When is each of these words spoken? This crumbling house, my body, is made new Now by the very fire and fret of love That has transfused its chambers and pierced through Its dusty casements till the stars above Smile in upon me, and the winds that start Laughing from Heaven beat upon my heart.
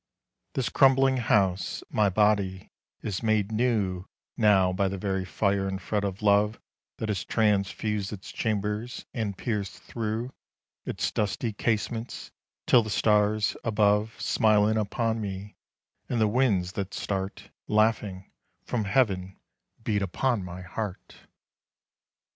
This 0.55 0.69
crumbling 0.69 1.17
house, 1.17 1.83
my 1.91 2.09
body, 2.09 2.71
is 3.03 3.21
made 3.21 3.51
new 3.51 4.07
Now 4.35 4.73
by 4.73 4.87
the 4.87 4.97
very 4.97 5.25
fire 5.25 5.67
and 5.67 5.79
fret 5.79 6.03
of 6.03 6.23
love 6.23 6.59
That 6.97 7.09
has 7.09 7.23
transfused 7.23 8.11
its 8.11 8.31
chambers 8.31 9.05
and 9.13 9.37
pierced 9.37 9.73
through 9.75 10.33
Its 10.87 11.11
dusty 11.11 11.53
casements 11.53 12.31
till 12.65 12.81
the 12.81 12.89
stars 12.89 13.55
above 13.63 14.19
Smile 14.19 14.67
in 14.69 14.77
upon 14.77 15.21
me, 15.21 15.55
and 16.09 16.19
the 16.19 16.27
winds 16.27 16.71
that 16.71 16.95
start 16.95 17.51
Laughing 17.67 18.31
from 18.63 18.85
Heaven 18.85 19.37
beat 19.83 20.01
upon 20.01 20.43
my 20.43 20.63
heart. 20.63 21.15